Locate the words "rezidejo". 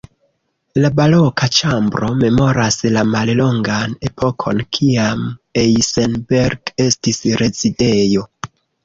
7.43-8.27